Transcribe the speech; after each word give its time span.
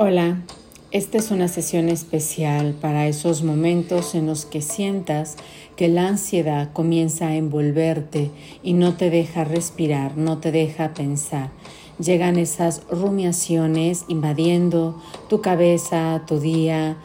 Hola, 0.00 0.44
esta 0.92 1.18
es 1.18 1.32
una 1.32 1.48
sesión 1.48 1.88
especial 1.88 2.72
para 2.80 3.08
esos 3.08 3.42
momentos 3.42 4.14
en 4.14 4.28
los 4.28 4.46
que 4.46 4.62
sientas 4.62 5.34
que 5.74 5.88
la 5.88 6.06
ansiedad 6.06 6.72
comienza 6.72 7.26
a 7.26 7.34
envolverte 7.34 8.30
y 8.62 8.74
no 8.74 8.94
te 8.94 9.10
deja 9.10 9.42
respirar, 9.42 10.16
no 10.16 10.38
te 10.38 10.52
deja 10.52 10.94
pensar. 10.94 11.50
Llegan 11.98 12.38
esas 12.38 12.82
rumiaciones 12.88 14.04
invadiendo 14.06 15.02
tu 15.28 15.40
cabeza, 15.40 16.22
tu 16.28 16.38
día, 16.38 16.96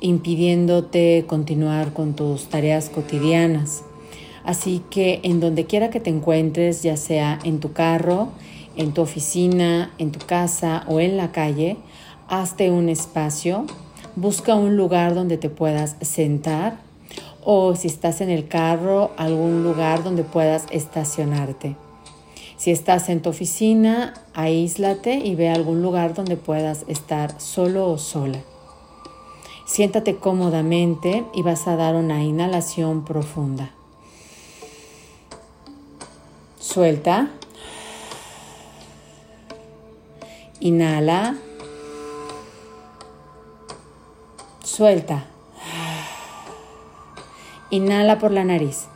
impidiéndote 0.00 1.26
continuar 1.26 1.92
con 1.92 2.16
tus 2.16 2.46
tareas 2.46 2.88
cotidianas. 2.88 3.82
Así 4.42 4.82
que 4.88 5.20
en 5.22 5.40
donde 5.40 5.66
quiera 5.66 5.90
que 5.90 6.00
te 6.00 6.08
encuentres, 6.08 6.82
ya 6.82 6.96
sea 6.96 7.40
en 7.44 7.60
tu 7.60 7.74
carro, 7.74 8.30
en 8.74 8.94
tu 8.94 9.02
oficina, 9.02 9.92
en 9.98 10.12
tu 10.12 10.24
casa 10.24 10.84
o 10.88 10.98
en 10.98 11.18
la 11.18 11.30
calle, 11.30 11.76
hazte 12.28 12.70
un 12.70 12.88
espacio, 12.88 13.64
busca 14.16 14.54
un 14.54 14.76
lugar 14.76 15.14
donde 15.14 15.38
te 15.38 15.50
puedas 15.50 15.96
sentar 16.00 16.76
o 17.44 17.74
si 17.74 17.88
estás 17.88 18.20
en 18.20 18.28
el 18.28 18.46
carro, 18.46 19.12
algún 19.16 19.64
lugar 19.64 20.04
donde 20.04 20.22
puedas 20.22 20.66
estacionarte. 20.70 21.76
Si 22.58 22.70
estás 22.70 23.08
en 23.08 23.22
tu 23.22 23.30
oficina, 23.30 24.14
aíslate 24.34 25.14
y 25.14 25.34
ve 25.34 25.48
algún 25.48 25.80
lugar 25.80 26.12
donde 26.12 26.36
puedas 26.36 26.84
estar 26.88 27.40
solo 27.40 27.90
o 27.90 27.98
sola. 27.98 28.40
Siéntate 29.64 30.16
cómodamente 30.16 31.24
y 31.34 31.42
vas 31.42 31.68
a 31.68 31.76
dar 31.76 31.94
una 31.94 32.22
inhalación 32.24 33.04
profunda. 33.04 33.70
Suelta. 36.58 37.30
Inhala. 40.60 41.36
Suelta. 44.78 45.24
Inhala 47.70 48.20
por 48.20 48.30
la 48.30 48.44
nariz. 48.44 48.86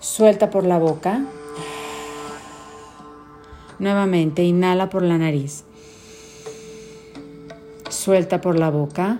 Suelta 0.00 0.48
por 0.48 0.64
la 0.64 0.78
boca. 0.78 1.26
Nuevamente, 3.78 4.44
inhala 4.44 4.88
por 4.88 5.02
la 5.02 5.18
nariz. 5.18 5.64
Suelta 7.90 8.40
por 8.40 8.58
la 8.58 8.70
boca. 8.70 9.18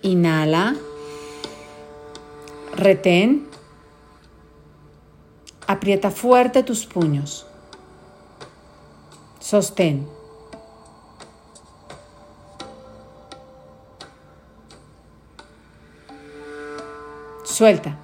Inhala. 0.00 0.76
Retén. 2.74 3.46
Aprieta 5.66 6.10
fuerte 6.10 6.62
tus 6.62 6.86
puños. 6.86 7.44
Sostén. 9.40 10.19
Suelta. 17.50 17.98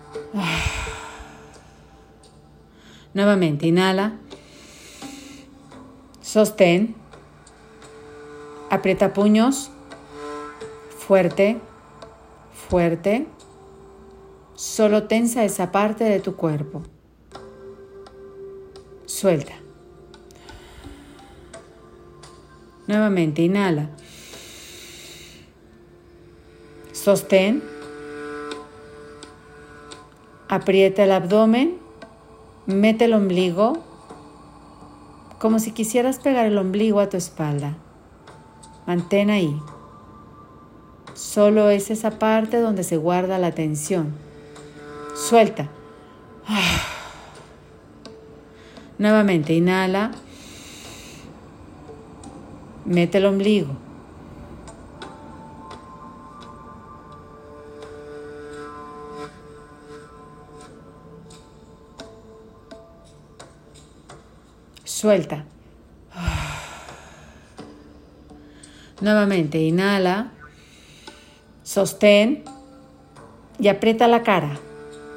Nuevamente, 3.14 3.66
inhala. 3.66 4.18
Sostén. 6.20 6.96
Aprieta 8.70 9.14
puños. 9.14 9.70
Fuerte. 10.98 11.60
Fuerte. 12.68 13.28
Solo 14.56 15.04
tensa 15.04 15.44
esa 15.44 15.70
parte 15.70 16.02
de 16.04 16.18
tu 16.18 16.34
cuerpo. 16.34 16.82
Suelta. 19.06 19.54
Nuevamente, 22.88 23.42
inhala. 23.42 23.90
Sostén. 26.92 27.75
Aprieta 30.48 31.04
el 31.04 31.12
abdomen, 31.12 31.78
mete 32.66 33.06
el 33.06 33.14
ombligo, 33.14 33.78
como 35.38 35.58
si 35.58 35.72
quisieras 35.72 36.18
pegar 36.18 36.46
el 36.46 36.56
ombligo 36.56 37.00
a 37.00 37.08
tu 37.08 37.16
espalda. 37.16 37.76
Mantén 38.86 39.30
ahí. 39.30 39.60
Solo 41.14 41.70
es 41.70 41.90
esa 41.90 42.18
parte 42.18 42.60
donde 42.60 42.84
se 42.84 42.96
guarda 42.96 43.38
la 43.38 43.52
tensión. 43.52 44.14
Suelta. 45.16 45.68
Nuevamente, 48.98 49.52
inhala. 49.52 50.12
Mete 52.84 53.18
el 53.18 53.26
ombligo. 53.26 53.85
Suelta. 64.96 65.44
Nuevamente, 69.02 69.58
inhala, 69.58 70.32
sostén 71.62 72.44
y 73.58 73.68
aprieta 73.68 74.08
la 74.08 74.22
cara 74.22 74.58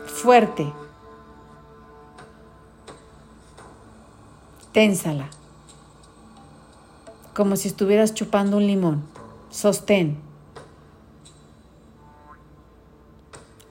fuerte. 0.05 0.69
Ténsala, 4.73 5.29
como 7.33 7.55
si 7.55 7.69
estuvieras 7.69 8.13
chupando 8.13 8.57
un 8.57 8.67
limón. 8.67 9.05
Sostén. 9.49 10.19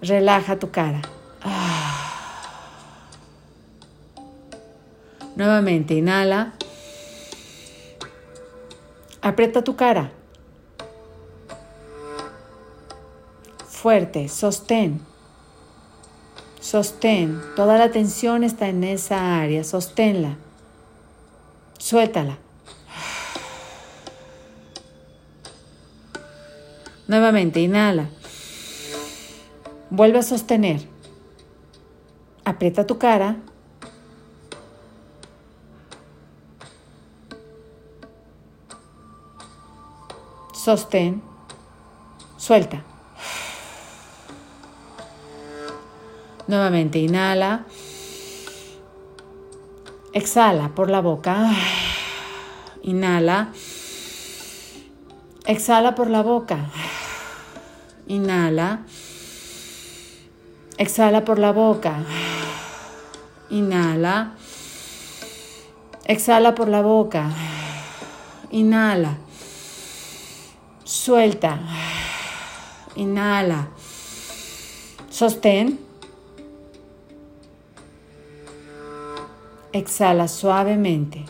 Relaja 0.01 0.59
tu 0.59 0.71
cara. 0.71 1.03
Nuevamente, 5.39 5.95
inhala. 5.95 6.53
Aprieta 9.23 9.63
tu 9.63 9.77
cara. 9.77 10.11
Fuerte, 13.69 14.29
sostén. 14.29 15.01
Sostén. 16.59 17.41
Toda 17.55 17.79
la 17.79 17.93
tensión 17.93 18.43
está 18.43 18.67
en 18.67 18.83
esa 18.83 19.39
área. 19.39 19.63
Sosténla. 19.63 20.37
Suéltala. 21.79 22.39
Nuevamente, 27.07 27.61
inhala. 27.61 28.09
Vuelve 29.89 30.19
a 30.19 30.23
sostener. 30.25 30.81
Aprieta 32.45 32.89
tu 32.89 32.99
cara. 32.99 33.37
Sostén, 40.59 41.23
suelta. 42.37 42.83
Nuevamente 46.49 46.99
inhala. 46.99 47.65
Exhala 50.13 50.71
por 50.71 50.91
la 50.91 51.01
boca. 51.01 51.53
Inhala. 52.83 53.53
Exhala 55.47 55.95
por 55.95 56.11
la 56.11 56.23
boca. 56.23 56.59
Inhala. 58.09 58.81
Exhala 60.77 61.25
por 61.25 61.39
la 61.39 61.53
boca. 61.53 62.03
Inhala. 63.51 64.33
Exhala 66.05 66.55
por 66.55 66.69
la 66.69 66.83
boca. 66.83 67.31
Inhala. 68.51 69.28
Suelta. 70.89 71.59
Inhala. 72.95 73.69
Sostén. 75.11 75.79
Exhala 79.71 80.27
suavemente. 80.29 81.27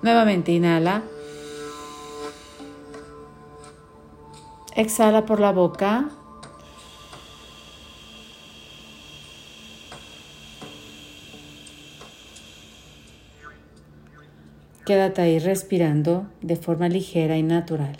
Nuevamente 0.00 0.52
inhala. 0.52 1.02
Exhala 4.74 5.26
por 5.26 5.40
la 5.40 5.52
boca. 5.52 6.19
Quédate 14.90 15.22
ahí 15.22 15.38
respirando 15.38 16.26
de 16.42 16.56
forma 16.56 16.88
ligera 16.88 17.38
y 17.38 17.44
natural. 17.44 17.96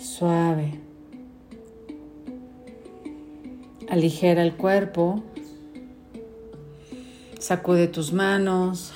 Suave. 0.00 0.80
Aligera 3.88 4.42
el 4.42 4.56
cuerpo. 4.56 5.22
Sacude 7.38 7.86
tus 7.86 8.12
manos. 8.12 8.92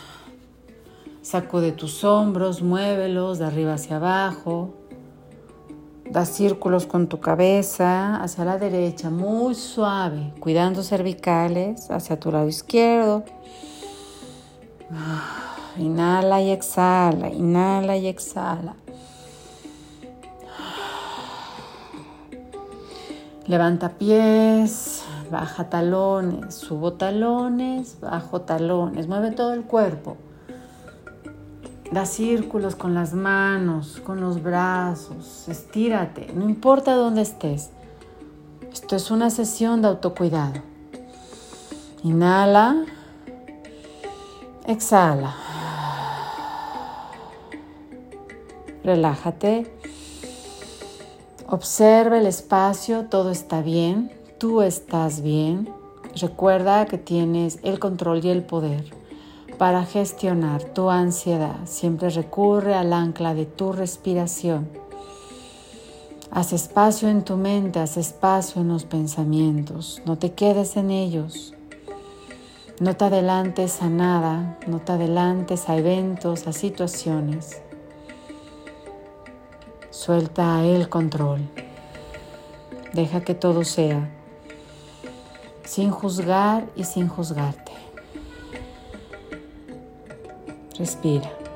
Sacude 1.23 1.71
tus 1.71 2.03
hombros, 2.03 2.61
muévelos 2.61 3.39
de 3.39 3.45
arriba 3.45 3.75
hacia 3.75 3.99
abajo. 3.99 4.78
Da 6.11 6.25
círculos 6.25 6.87
con 6.87 7.07
tu 7.07 7.21
cabeza 7.21 8.17
hacia 8.23 8.45
la 8.45 8.59
derecha, 8.59 9.11
muy 9.11 9.55
suave, 9.55 10.33
cuidando 10.41 10.83
cervicales 10.83 11.91
hacia 11.91 12.19
tu 12.19 12.33
lado 12.33 12.49
izquierdo. 12.49 13.25
Inhala 15.77 16.41
y 16.41 16.51
exhala, 16.51 17.29
inhala 17.29 17.97
y 17.99 18.07
exhala. 18.07 18.75
Levanta 23.47 23.91
pies, 23.91 25.05
baja 25.31 25.69
talones, 25.71 26.55
subo 26.55 26.95
talones, 26.95 27.99
bajo 28.01 28.41
talones, 28.43 29.09
mueve 29.09 29.31
todo 29.31 29.53
el 29.53 29.65
cuerpo. 29.65 30.17
Da 31.91 32.05
círculos 32.05 32.77
con 32.77 32.93
las 32.93 33.15
manos, 33.15 34.03
con 34.05 34.21
los 34.21 34.43
brazos, 34.43 35.49
estírate, 35.49 36.31
no 36.35 36.47
importa 36.47 36.95
dónde 36.95 37.23
estés. 37.23 37.71
Esto 38.71 38.95
es 38.95 39.11
una 39.11 39.31
sesión 39.31 39.81
de 39.81 39.89
autocuidado. 39.89 40.61
Inhala, 42.03 42.85
exhala. 44.67 45.35
Relájate. 48.85 49.73
Observa 51.47 52.19
el 52.19 52.27
espacio, 52.27 53.07
todo 53.07 53.31
está 53.31 53.63
bien, 53.63 54.13
tú 54.37 54.61
estás 54.61 55.23
bien. 55.23 55.71
Recuerda 56.21 56.85
que 56.85 56.99
tienes 56.99 57.59
el 57.63 57.79
control 57.79 58.23
y 58.23 58.29
el 58.29 58.43
poder 58.43 58.98
para 59.59 59.85
gestionar 59.85 60.63
tu 60.63 60.89
ansiedad. 60.89 61.57
Siempre 61.65 62.11
recurre 62.11 62.75
al 62.75 62.93
ancla 62.93 63.35
de 63.35 63.45
tu 63.45 63.73
respiración. 63.73 64.69
Haz 66.31 66.53
espacio 66.53 67.09
en 67.09 67.25
tu 67.25 67.37
mente, 67.37 67.81
haz 67.81 67.97
espacio 67.97 68.63
en 68.63 68.69
los 68.69 68.85
pensamientos. 68.85 70.01
No 70.07 70.17
te 70.17 70.33
quedes 70.33 70.77
en 70.77 70.91
ellos. 70.91 71.55
No 72.81 72.95
te 72.95 73.07
adelantes 73.07 73.83
a 73.83 73.89
nada, 73.89 74.59
no 74.69 74.79
te 74.79 74.93
adelantes 74.93 75.69
a 75.69 75.77
eventos, 75.77 76.47
a 76.47 76.53
situaciones. 76.53 77.61
Suelta 79.91 80.65
el 80.65 80.89
control. 80.89 81.41
Deja 82.93 83.23
que 83.23 83.35
todo 83.35 83.65
sea 83.65 84.09
sin 85.69 85.91
juzgar 85.91 86.67
y 86.77 86.85
sin 86.85 87.09
juzgarte. 87.09 87.73
Respira. 90.79 91.48